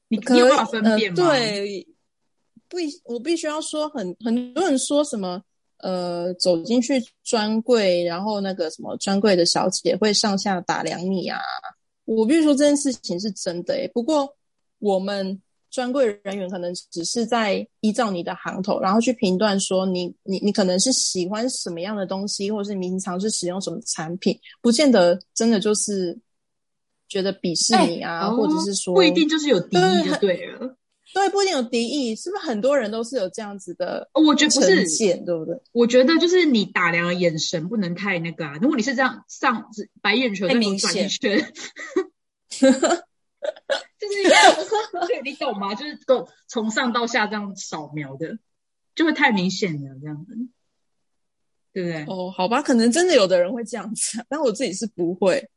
[0.09, 1.16] 你可你有办法分呃辨吗？
[1.16, 1.87] 对，
[2.68, 5.42] 不一，我必须要说很，很多人说什么，
[5.85, 11.38] 呃，走进去专柜，然后那个什么专柜的小姐会上下打量你啊。
[12.07, 14.27] 我必须说这件事情是真的诶、不过
[14.79, 15.38] 我们
[15.70, 26.18] 专柜人员可能只是在依照你的行头，然后去评断说你你你可能是喜欢什么样的东西，或者是你平常是使用什么产品，不见得真的就是
[27.09, 30.77] 觉得鄙视你啊，或者是说哦不一定就是有敌意就对对了。
[31.14, 34.85] 对，不一定有敌意，是不是很多人都是有这样子的哦我觉得不是
[35.24, 35.57] 对不对？
[35.70, 38.59] 我觉得就是你打量的眼神不能太那个啊。
[38.61, 39.70] 如果你是这样上
[40.03, 41.53] 白眼球太再给我转一明显圈，
[43.96, 45.74] 就是你懂吗？
[45.77, 48.37] 就是够从上到下这样扫描的，
[48.96, 50.35] 就会太明显了，这样子，
[51.72, 52.05] 对不对？
[52.09, 55.48] 哦，好吧，可能真的有的人会这样子啊，但我自己是不会，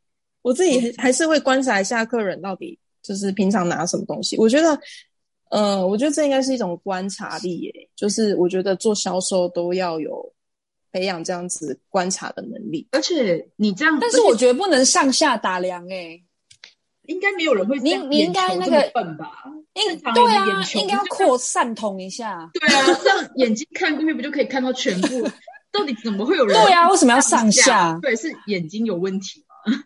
[0.43, 4.37] 我自己还是会观察一下客人到底就是平常拿什么东西。
[4.37, 4.79] 我觉得，
[5.49, 10.33] 呃，我觉得这应该是一种观察力耶，就是我觉得做销售都要有
[10.91, 12.87] 培养这样子观察的能力。
[12.91, 16.21] 而且你这样，但是我觉得不能上下打量哎、
[17.03, 19.43] 应该没有人会你你应该那个笨吧？
[19.73, 22.49] 应正常对啊人的眼，球应该扩散同一下。
[22.53, 25.29] 对啊，这样眼睛看过去不就可以看到全部？
[25.69, 26.57] 到底怎么会有人？
[26.65, 27.99] 对啊，为什么要上下？
[28.01, 29.83] 对，是眼睛有问题吗？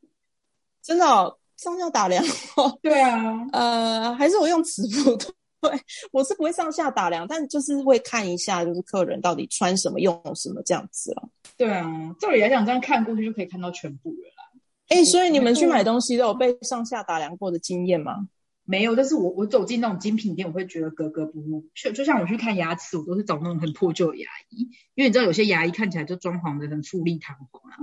[0.82, 2.22] 真的、哦、上下打量
[2.56, 5.80] 哦， 对啊，呃，还是我用词不对，
[6.12, 11.28] 我是不会上下打量，但就是会看一下，就是客人到底穿什么、用什么这样子了。
[11.56, 14.60] 对啊，照理来讲，这样看过去就可以看到全部了啦。
[14.88, 18.28] 哎、所以你们去买东西都有被上下打量过的经验吗？
[18.66, 21.66] 没有，但是我我走进那种精品店，我会觉得格格不入。
[21.74, 27.76] 就就像我去看牙齿，我都是找那种很破旧的牙医，因为你知道有些牙医看起来就装潢的很富丽堂皇啊。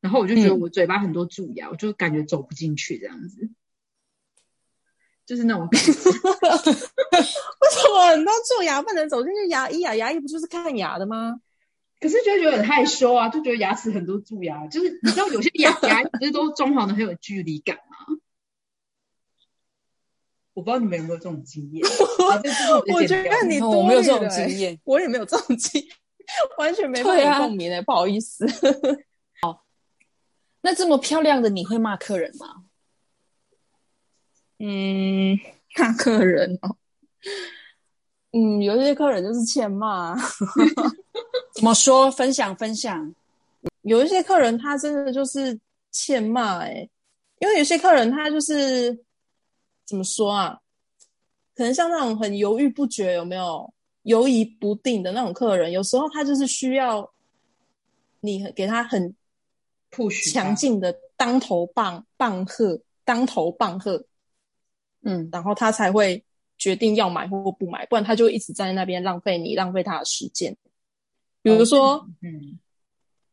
[0.00, 3.50] 然后我就觉得嗯我嘴巴很多蛀牙，我就感觉走不进去这样子，
[5.26, 5.92] 就是那种感觉。
[5.92, 9.94] 为什么很多蛀牙不能走进去牙医啊？
[9.94, 11.40] 牙医不就是看牙的吗？
[12.00, 17.96] 可是就会觉得很害羞啊，就觉得牙齿很多蛀牙，就是你知道有些牙牙医不是都装潢的很有距离感吗？
[20.54, 21.84] 我不知道你们有没有这种经验。
[22.92, 25.84] 我觉得你我没有这种经验，我也没有这种经，
[26.58, 28.46] 完全没办法共鸣诶、不好意思。
[30.60, 32.64] 那这么漂亮的你会骂客人吗？
[34.58, 35.38] 嗯，
[35.78, 36.76] 骂客人哦，
[38.32, 40.16] 嗯，有一些客人就是欠骂，
[41.54, 42.10] 怎么说？
[42.10, 43.14] 分享分享。
[43.82, 45.58] 有一些客人他真的就是
[45.92, 46.90] 欠骂诶、
[47.40, 49.04] 因为有些客人他就是
[49.86, 50.58] 怎么说啊？
[51.54, 57.08] 可能像那种很犹豫不决，有没有犹疑不定的那种客人，有时候他就是需要
[58.20, 59.14] 你给他很
[60.30, 64.04] 强劲的当头棒棒喝，当头棒喝，
[65.02, 66.24] 嗯，然后他才会
[66.56, 70.56] 决定要买或不买，不然他就一直在那边浪费你，浪费他的时间。
[71.42, 72.58] 比如说，嗯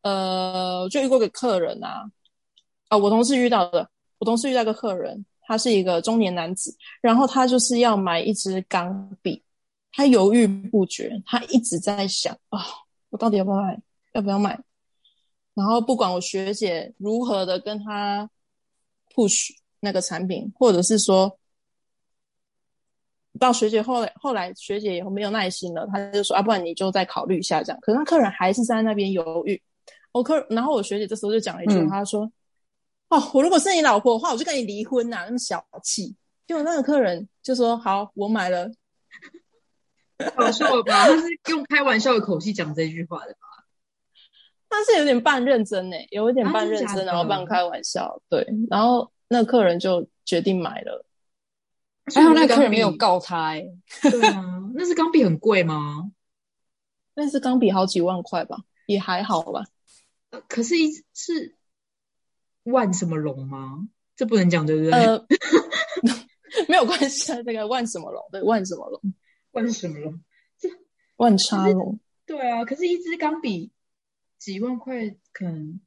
[0.01, 2.09] 呃，就遇过个客人啊，
[2.87, 3.89] 啊，我同事遇到的，
[4.19, 9.43] 我同事遇到一个客人，他是一个中年男子，然后他就是要买一支钢笔，
[9.91, 12.63] 他犹豫不决，他一直在想啊、
[13.09, 13.81] 我到底要不要买，
[14.13, 14.57] 要不要买？
[15.55, 18.29] 然后不管我学姐如何的跟他
[19.15, 21.39] push 那个产品，或者是说，
[23.39, 27.79] 到学姐后来后来学姐也没有耐心了，她就说啊，不然你就再考虑一下这样。
[27.81, 29.61] 可是那客人还是在那边犹豫。
[30.11, 32.31] 我客，然后我学姐这时候就讲了一句嗯，她说
[33.09, 36.15] ：“哦，我如果是你老婆的话，我就跟你离婚呐、那么小气。”
[36.47, 38.69] 结果那个客人就说：“好，我买了。
[40.35, 41.07] 好笑吧？
[41.07, 43.39] 他是用开玩笑的口气讲这句话的吧？”
[44.75, 48.21] 他是有点半认真呢，有一点啊半认真，然后半开玩笑。
[48.29, 51.05] 对，然后那客人就决定买了。
[52.13, 53.67] 还好那个客人没有告他、欸，
[54.03, 54.43] 对啊，
[54.75, 56.11] 那是钢笔很贵吗？
[57.15, 59.65] 那是钢笔好几万块吧，也还好吧。
[60.31, 61.55] 呃可是一是
[62.63, 63.87] 万什么龙吗？
[64.15, 64.91] 这不能讲对不对？
[64.91, 65.25] 呃，
[66.69, 68.21] 没有关系啊，这个万什么龙？
[68.31, 69.01] 对，万什么龙？
[69.51, 70.19] 万什么龙？
[71.17, 71.99] 万叉龙。
[72.25, 73.71] 对啊，可是一支钢笔
[74.45, 75.79] 几万块，可能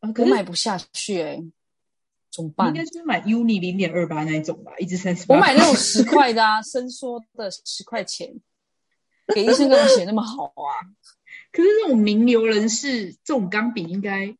[0.00, 1.52] 啊，可我是买不下去、欸，
[2.30, 2.74] 怎么办应？
[2.74, 5.26] 该就是买 Uni 零点二八那一种吧，一支三十。
[5.28, 8.40] 我买那种十块的啊，伸缩的十块钱，
[9.34, 10.88] 给医生干嘛写那么好啊？
[11.52, 14.34] 可是这种名流人士，这种钢笔应该，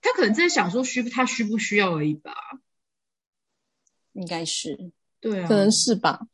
[0.00, 2.32] 他可能在想说需他需不需要而已吧。
[4.14, 6.26] 应该是，对啊，可能是吧。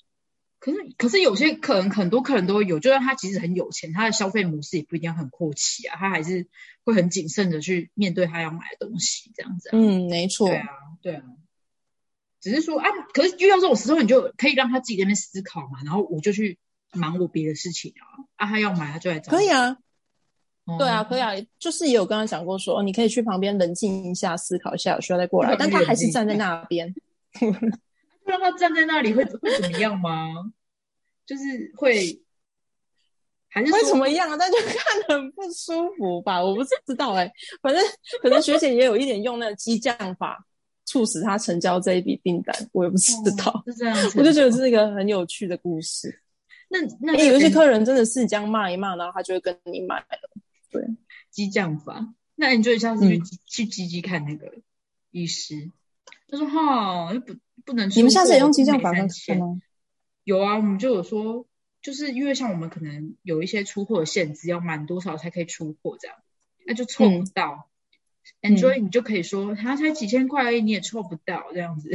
[0.61, 6.49] 可是可是有些可能很多客人都会有，就算他其实很有钱，他的消费模式也不一定要很阔气啊，他还是
[6.85, 9.73] 会很谨慎的去面对他要买的东西，这样子啊。
[9.75, 10.57] 嗯，没错对。
[10.59, 10.67] 啊，
[11.03, 11.23] 对啊。
[12.41, 16.59] 只是说啊，可是遇到这种时候，你就可以让他自己在那边思考嘛，然后我就去
[16.93, 18.25] 忙我别的事情啊。
[18.37, 19.31] 啊，他要买他就来找。
[19.31, 19.77] 可以啊，
[20.65, 25.57] 哦对啊，可以啊，就是也有跟他讲过说，哦，你可以去旁边冷静一下，思考一下，有需要再过来。
[25.59, 26.95] 但他还是站在那边。
[28.29, 30.53] 让他站在那里会 会怎么样吗？
[31.27, 31.43] 就是
[31.77, 32.23] 会，
[33.49, 34.37] 还是会怎么样啊？
[34.39, 37.83] 但就看得很不舒服吧，我不是知道哎、反正
[38.23, 40.43] 可能学姐也有一点用那个激将法，
[40.85, 43.53] 促使他成交这一笔订单，我也不知道。
[43.53, 44.19] 哦是这样子？
[44.19, 46.23] 我就觉得这是一个很有趣的故事。
[46.71, 50.19] 那那哎、有一些客人真的是这样骂一骂，然后他就会跟你买了。
[50.71, 50.83] 对
[51.31, 54.53] 激将法，那你就下次去、嗯去激激看那个
[55.11, 55.71] 医师。
[56.31, 57.35] 他说哈，又不
[57.69, 59.61] 不能你们下次也用激激将法吗？
[60.25, 61.47] 有啊，我们就有说，
[61.83, 66.17] 就是因为像我们可能有一些出货的限制，要满多少才可以出货这样，
[66.67, 67.69] 那就凑不到。
[68.41, 71.91] 嗯 Enjoy 你就可以说他才几千块而已，你也凑不到这样子。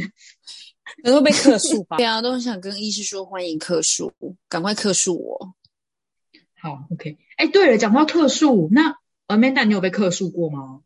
[1.04, 1.98] 可能会被克数吧？
[1.98, 4.14] 对啊，都很想跟医师说欢迎克数，
[4.48, 5.56] 赶快克数我。
[6.60, 7.18] 好，OK。
[7.38, 10.82] 哎，对了，讲到客诉，那 Amanda 你有被客诉过吗？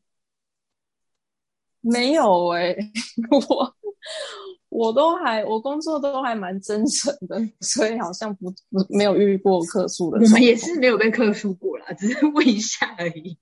[1.81, 2.75] 没有哎、
[3.31, 3.75] 我
[4.77, 10.19] 我都还我工作都还蛮真诚的，所以好像不不没有遇过客诉的。
[10.19, 13.35] 我们也，是没有被客诉过啦，只是问一下而已。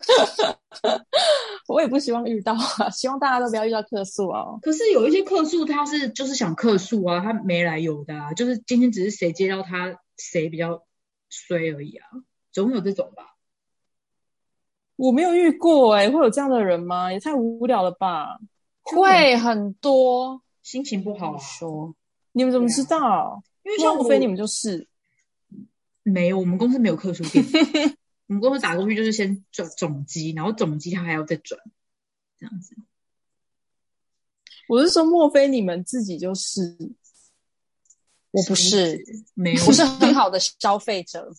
[1.68, 4.58] 我也不希望遇到啊，希望大家都不要遇到客诉哦。
[4.62, 10.82] 可是有一些客诉，他是就是想客诉啊，他没来由的啊，就是今天只是谁接到他谁比较
[11.28, 12.06] 衰而已啊，
[12.52, 13.34] 总有这种吧。
[14.96, 17.12] 我没有遇过哎、会有这样的人吗？
[17.12, 18.38] 也太无聊了吧！
[18.82, 21.94] 会很多，心情不好好啊，说，
[22.32, 23.44] 你们怎么知道？
[23.62, 24.88] 因为像我莫非你们就是？
[26.02, 27.50] 没有，我们公司没有客诉电话，
[28.26, 31.60] 我们公司打过去就是先转总机，然后总机他还要再转，
[32.38, 32.74] 这样子。
[34.66, 36.76] 我是说，莫非你们自己就是？
[38.30, 41.32] 我不是，没有，我是很好的消费者。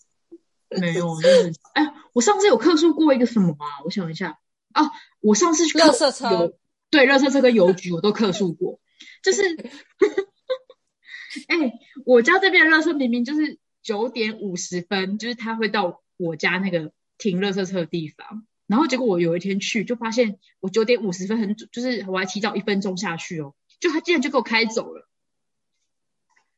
[0.69, 3.83] 没有，就是哎，我上次有客诉过一个什么啊？
[3.83, 4.39] 我想一下
[4.71, 4.83] 啊，
[5.19, 6.57] 我上次去客色车有
[6.89, 8.79] 对，热色车跟邮局我都客诉过，
[9.21, 9.43] 就是，
[11.47, 11.73] 哎，
[12.05, 25.07] 我家这边的垃圾明明就是九点五十分，就是他会到我家那个停垃圾车的地方，然后结果我有一天去，就发现我九点五十分很准，就是我还提早一分钟下去哦，就他竟然就给我开走了。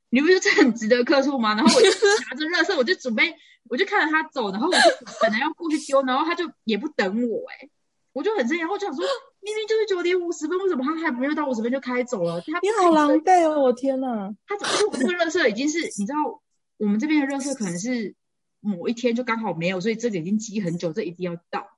[0.10, 1.54] 你不觉得这很值得客诉吗？
[1.56, 3.36] 然后我就拿着热色，我就准备，
[3.66, 4.80] 我就看着他走，然后我就
[5.22, 7.70] 本来要过去丢，然后他就也不等我、欸，
[8.14, 9.06] 我就很生气，然后就想说，
[9.42, 12.42] 明明就是九点五十分，为什么他还没有到五十分就开走了？
[12.42, 13.62] 他你好狼狈哦！
[13.62, 14.36] 我天哪！
[14.46, 14.74] 他怎么？
[14.74, 16.42] 因为我们这个热色已经是，你知道，
[16.78, 18.16] 我们这边的热色可能是
[18.60, 21.70] 某一天就刚好没有，所以这个已经积很久，这一定要到。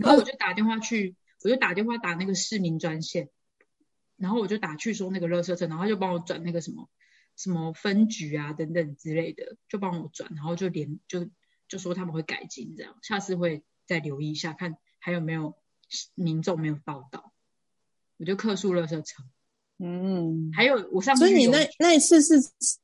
[0.00, 3.28] 然后我就打电话去我就打电话打那个市民专线，
[4.16, 6.88] 然后我就打去说那个垃圾车，然后他就帮我转那个什么
[7.36, 11.28] 什么分局啊等等之类的，就帮我转，然后就连就
[11.68, 15.56] 就说他们会改进这样，下次会再留意一下，看还有没有
[16.14, 17.32] 民众没有报道，
[18.18, 19.22] 我就客诉垃圾车。
[19.84, 22.34] 嗯，还有我上次所以你那那一次是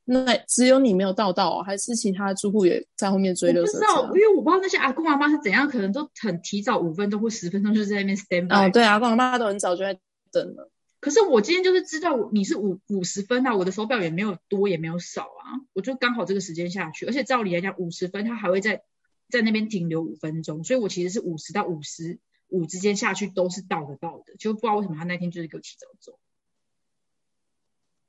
[0.03, 4.21] 那只有你没有到到、哦，还是其他住户也在后面追垃圾我不知道，因？
[4.21, 8.67] 为我不知道那些阿公阿妈是怎样，可能都很提早五分钟或十分钟就在那边 stand by。
[8.67, 9.97] 哦，对啊，爸妈都很早就在
[10.31, 10.69] 等了。
[10.99, 18.81] 可是我今天就是知道你是五五十分啊，我的手表也没有多也没有少啊，我就刚好这个时间下去，而且照理来讲五十分他还会在
[19.29, 22.19] 在那边停留五分钟，所以我其实是五十到五十
[22.49, 26.19] 五之间下去都是到得到的，就不知道为什么他那天就是给我提早走。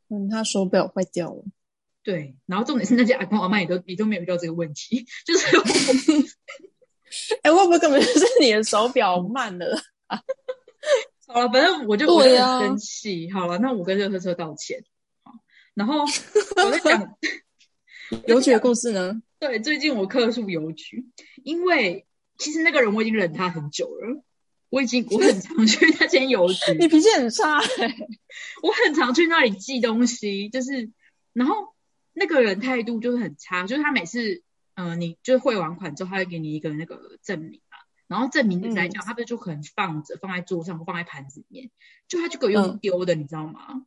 [0.08, 1.44] 嗯，他手表坏掉了。
[2.02, 5.62] 对，然后重点是那些阿公阿妈也都也都没有遇到这个问题，就是我
[7.42, 9.66] 哎、会不会根本就是你的手表慢了？
[11.26, 13.30] 好了，反正我就我就对啊很生气。
[13.30, 14.82] 好了，那我跟热车车道歉。
[15.22, 15.32] 好，
[15.74, 17.16] 然后我在讲，
[18.26, 19.20] 邮局的故事呢？
[19.38, 21.06] 对，最近我客诉邮局，
[21.44, 22.06] 因为
[22.38, 24.22] 其实那个人我已经忍他很久了，
[24.70, 27.58] 我已经我很常去那间邮局， 你脾气很差。
[27.58, 27.96] 哎、
[28.62, 30.90] 我很常去那里寄东西，就是
[31.32, 31.74] 然后
[32.12, 34.42] 那个人态度就是很差，就是他每次
[34.74, 41.70] 呃你就是汇完款之后，他会给你一个那个证明嘛，然后证明来讲，他不是就可能放着放在桌上或放在盘子里面，
[42.08, 42.78] 就他就给我用嗯。
[42.78, 43.84] 丢的，你知道吗？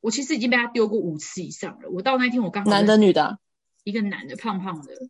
[0.00, 1.88] 我其实已经被他丢过五次以上了。
[1.90, 3.38] 我到那天我刚好男的女的啊、
[3.82, 5.08] 一个男的胖胖的，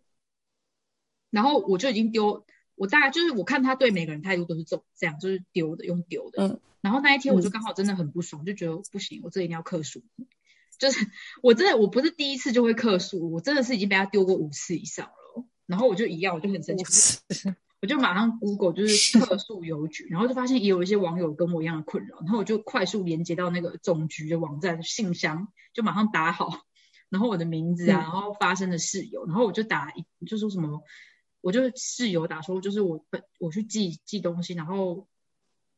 [1.31, 2.47] 然后我就已经丢，
[2.77, 6.47] 我大概就是我看他对每个人态度都是这种这样，就是丢的用丢的。
[6.47, 10.05] 嗯然后那一天我就嗯刚好真的很不爽，就觉得不行，我这一定要克数。
[10.79, 11.05] 就是
[11.43, 15.45] 我真的我不是第一次就会克数，我真的是已经被他丢过五次以上了哦。
[15.67, 17.19] 然后我就一样，我就很生气，
[17.83, 26.61] 我就马上 Google 就是客诉邮局，然后就发现也有一些网友跟我一样的困扰，然后我就快速连接到那个总局的网站信箱，就马上打好，
[27.09, 30.83] 然后我的名字啊，嗯然后发生的事由，然后我就打一就说什么，
[31.41, 35.07] 我就室友打说就是我本我去寄寄东西，然后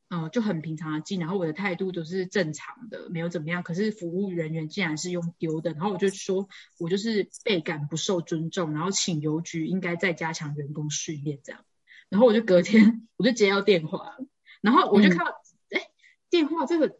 [0.08, 6.48] 呃就很平常的寄，然后我的态度都是正常的，没有怎么样，可是服务人员竟然是用丢的，然后我就说
[6.78, 11.64] 我就是倍感不受尊重，然后请邮局应该再加强员工训练这样，
[12.08, 14.16] 然后我就隔天 我就接到电话，
[14.62, 15.82] 然后我就看到哎、
[16.30, 16.98] 电话这个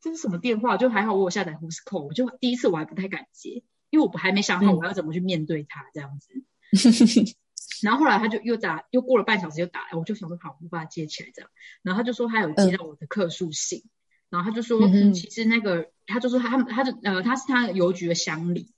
[0.00, 0.76] 这是什么电话？
[0.76, 6.42] 就还好我有下载 Who's Call，我就第一次我还不太敢接，因为我还没想好嗯我要怎么去面对他这样子。
[7.84, 11.50] 然后后来他就又打，又过了半小时又打来，我就想说好，我把他接起来这样。
[11.82, 13.84] 然后他就说他有接到我的客诉信，
[14.30, 18.72] 然后他就说、嗯其实那个他就说他们他就呃他是他邮局的乡里，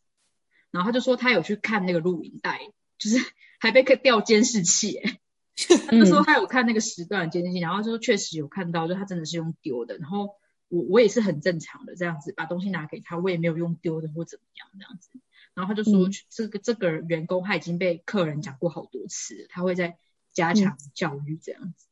[0.73, 2.61] 然后他就说他有去看那个录影带，
[2.99, 3.19] 就是
[3.61, 5.21] 还被调监视器、欸，
[5.87, 10.31] 他就说他有看那个时段的监视器，然后就说确实有看到，就他真的是用丢的，然后
[10.69, 15.11] 我我也是很正常的这样子把东西拿给他，我也没有用丢的或怎么样这样子。
[15.57, 19.97] 然后他就说，嗯这个这个员工他已经被客人讲过好多次，他会在
[20.33, 21.87] 加强教育这样子。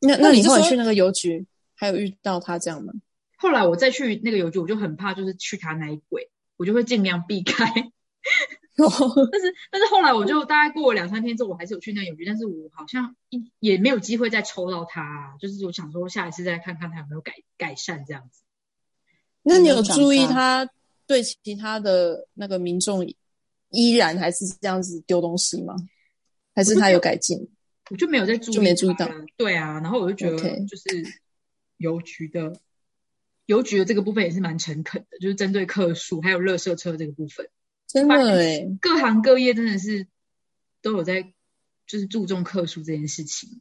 [0.00, 2.92] 那那你后来去那个邮局，还有遇到他这样吗？
[3.38, 7.64] 后来我再去那个邮局，我就很怕，就是去他那一柜，我就会尽量避开。
[8.76, 18.42] 但是但是后来我就大概过了两三天之后，我还是有去那个邮局，但是我好像一也没有机会再抽到他，就是我想说下一次再看看他有没有改改善这样子。
[19.42, 20.70] 那你有注意大他
[21.06, 23.06] 对其他的那个民众
[23.70, 25.74] 依然还是这样子丢东西吗？
[26.54, 27.48] 还是他有改进？
[27.90, 29.10] 我就没有在注意，就没注意到。
[29.36, 30.36] 对啊，然后我就觉得
[30.66, 31.04] 就是
[31.76, 32.56] 邮局的
[33.46, 37.48] 邮局的这个部分也是蛮诚恳的，就是针对客数还有垃圾车这个部分，
[37.86, 40.06] 真的哎，各行各业真的是
[40.80, 41.34] 都有在
[41.86, 43.60] 就是注重客数这件事情。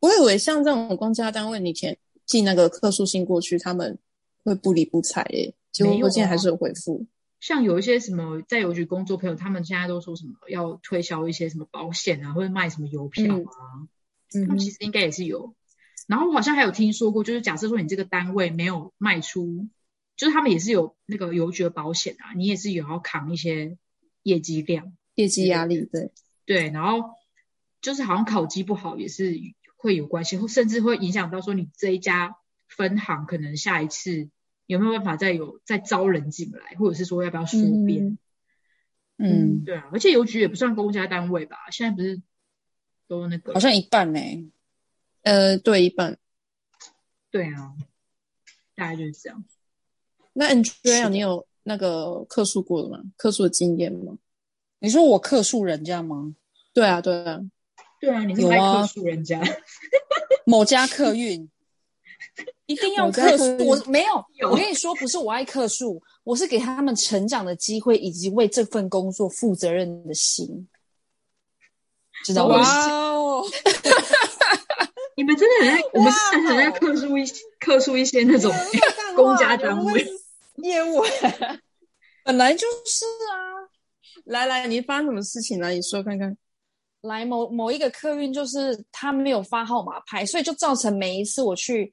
[0.00, 3.98] 我以为像这种公家单位，你填寄那个客诉信过去，他们
[4.42, 7.06] 会不理不睬诶，结果没有啊我今天还是有回复。
[7.40, 13.84] 像有一些什么在邮局工作朋友，他们现在都说什么要推销一些什么保险啊，或者卖什么邮票啊，
[14.34, 15.54] 嗯他们其实应该也是有。
[16.06, 19.68] 然后我好像还有听说过，就是假设说你这个单位没有卖出，
[20.16, 23.76] 就是他们也是有那个邮局的保险啊，你也是有要扛一些
[24.22, 26.12] 业绩量，业绩压力，对，
[26.46, 27.10] 对，然后
[27.82, 29.34] 就是好像考绩不好也是
[29.76, 32.36] 会有关系，或甚至会影响到说你这一家
[32.68, 34.30] 分行可能下一次
[34.66, 38.18] 有没有办法再有再招人进来，或者是说要不要缩编？
[39.16, 42.20] 嗯，对啊，而且邮局也不算公家单位吧，现在不是
[43.06, 44.20] 都那个好像一半呢、
[45.22, 46.18] 呃，对，一半。
[47.30, 47.74] 对啊，
[48.74, 49.44] 大概就是这样。
[50.32, 53.04] 那 Andrea，你有那个客诉过的吗？
[53.16, 54.18] 客诉的经验吗？
[54.80, 56.34] 你说我客诉人家吗？
[56.72, 57.40] 对啊，对啊，
[58.00, 59.40] 对啊，你是在克诉人家？
[60.44, 61.48] 某家客运，
[62.66, 63.44] 一定要某家客诉。
[63.44, 64.04] 客运我没
[64.38, 70.68] 有，我跟你说，不是我爱客诉，我是给他们成长的机会，以及为这份工作负责任的心，
[72.24, 72.56] 知道吗？
[72.56, 73.44] 哇哦，
[75.16, 77.24] 你们真的很在，我们真的很在克数一
[77.60, 78.52] 克数一些那种
[79.14, 80.06] 公家单位。
[80.56, 81.02] 业务
[82.24, 83.68] 本来就是啊。
[84.26, 85.68] 来来，你发生什么事情了？
[85.70, 86.34] 你说看看。
[87.02, 91.92] 来某某一个客运，就是他没有发号码牌，所以就造成每一次我去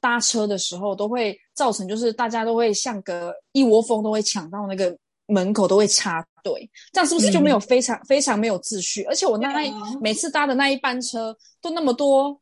[0.00, 4.96] 搭车的时候，都会造成就是大家都会像个一窝蜂都会抢到那个
[5.26, 9.02] 门口，都会插队，这样是不是就没有非常、非常没有秩序？
[9.04, 12.40] 而且我那一、每次搭的那一班车都那么多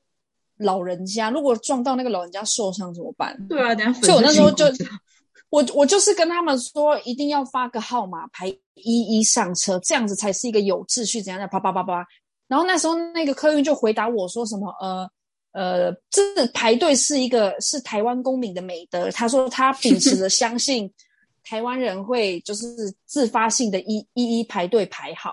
[0.58, 3.36] 老人家，如果撞到那个老人家受伤怎么办？
[3.48, 4.64] 对啊，等下所以我那时候就
[5.50, 12.06] 我我就是跟他们说，一定要发个号码牌，一一上车，这样子才是一个有秩序，怎样的啪啪啪啪。
[12.48, 15.08] 然后那时候那个客运就回答我说什么呃
[15.56, 19.10] 呃，这排队是一个是台湾公民的美德。
[19.10, 20.92] 他说他秉持着相信
[21.42, 22.66] 台湾人会就是
[23.06, 25.32] 自发性的一一一排队排好。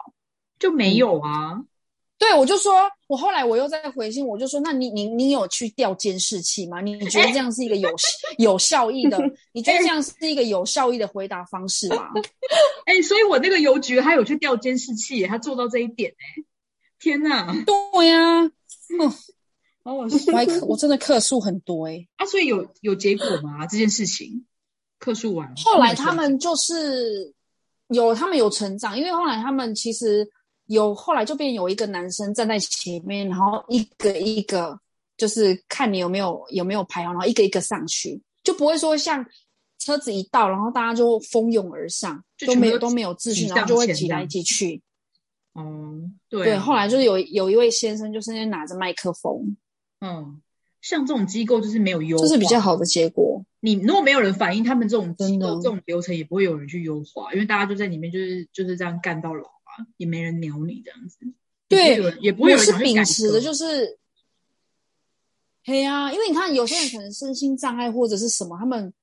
[0.57, 1.59] 就没有啊。
[2.17, 6.79] 对，我就说，我后来我又在回信，我就说，那你你你有去调监视器吗？
[6.79, 7.89] 你你觉得这样是一个有
[8.39, 9.19] 有效益的？
[9.51, 12.07] 你觉得这样是一个有效益的回答方式吗？
[12.85, 16.43] 哎、所以我那个邮局他有去调监视器，他做到这一点哎、
[16.97, 18.43] 天哪，对呀、
[18.97, 19.15] 好好
[19.83, 22.25] 笑我还客我真的客诉很多欸、啊！
[22.25, 23.67] 所以有有结果吗？
[23.67, 24.45] 这件事情
[24.99, 27.33] 客诉完，后来他们就是
[27.87, 30.27] 有他们有成长，因为后来他们其实
[30.67, 34.79] 有后来就变有一个男生站在前面，然后一个一个
[35.17, 39.25] 就是看你有没有有没有排好，然后一个一个上去，就不会说像
[39.79, 44.81] 车子一到，然后大家就蜂拥而上，就都都没有都没有秩序，然后就会挤来挤去。
[45.51, 49.55] 哦，对对，啊后来就是有有一位先生就是那拿着麦克风，
[50.05, 50.41] 嗯，
[50.81, 53.45] 像这种机构就是没有优化，这是比较好的结果。
[53.61, 61.17] 你如果没有人反映，他们这种机构这种流程也不会有人去优化，因为大家就在里面就是就是这样干到老啊，也没人鸟你这样子。
[61.69, 63.97] 对也不会有人去改秉持的就是，
[65.63, 68.93] 嘿呀、因为你看有些人可能身心障碍或者是什么，他们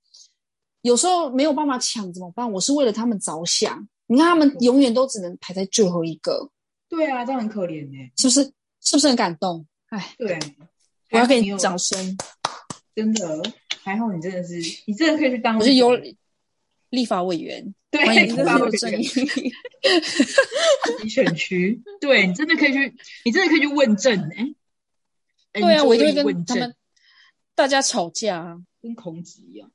[0.83, 2.53] 有时候没有办法抢怎么办？
[2.53, 6.51] 我是为了他们着想，你看他们永远都只能排在最后一个，
[6.91, 8.53] 对啊，这样很可怜哎、是不是？
[8.83, 9.67] 是不是很感动？
[9.89, 10.39] 哎，对，
[11.11, 12.17] 我要给你掌声。
[12.95, 13.43] 真的
[13.83, 14.55] 还好，你真的是
[14.87, 15.93] 你真的可以去当我是有
[16.91, 19.53] 立法委员，对欢迎立法委有正义员。
[21.03, 22.95] 你选区，对你真的可以去，
[23.25, 24.55] 你真的可以去问政哎、
[25.53, 26.75] 哎对啊，我一定会跟他们
[27.55, 28.59] 大家吵架啊。
[28.83, 29.71] 跟孔子一样。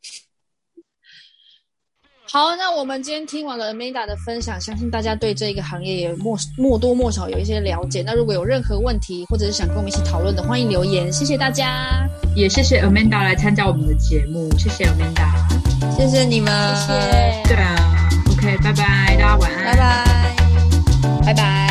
[2.31, 8.03] 好，那我们今天听完了 Amanda 的分享，相信大家对这个行业也莫莫多莫少有一些了解。
[8.05, 11.11] 那如果有任何问题，或者是想跟我们一起讨论的，欢迎留言。
[11.13, 15.95] 谢谢大家，也谢谢 Amanda 来参加我们的节目，谢谢 Amanda。
[15.95, 17.43] 谢谢你们，谢谢。
[17.45, 19.77] 对啊，OK，拜拜，大家晚安，
[21.23, 21.64] 拜拜。